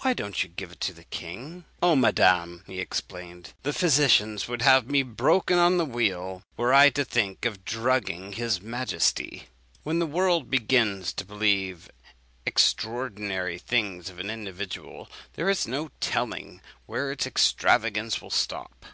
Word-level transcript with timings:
Why 0.00 0.14
don't 0.14 0.42
you 0.42 0.48
give 0.48 0.72
it 0.72 0.80
to 0.80 0.94
the 0.94 1.04
king?' 1.04 1.66
"'Oh, 1.82 1.94
madam,' 1.96 2.64
he 2.66 2.80
exclaimed, 2.80 3.52
'the 3.62 3.74
physicians 3.74 4.48
would 4.48 4.62
have 4.62 4.88
me 4.88 5.02
broken 5.02 5.58
on 5.58 5.76
the 5.76 5.84
wheel, 5.84 6.42
were 6.56 6.72
I 6.72 6.88
to 6.88 7.04
think 7.04 7.44
of 7.44 7.62
drugging 7.62 8.32
his 8.32 8.58
majesty.'" 8.62 9.48
When 9.82 9.98
the 9.98 10.06
world 10.06 10.48
begins 10.50 11.12
to 11.12 11.26
believe 11.26 11.90
extraordinary 12.46 13.58
things 13.58 14.08
of 14.08 14.18
an 14.18 14.30
individual, 14.30 15.10
there 15.34 15.50
is 15.50 15.68
no 15.68 15.90
telling 16.00 16.62
where 16.86 17.12
its 17.12 17.26
extravagance 17.26 18.22
will 18.22 18.30
stop. 18.30 18.86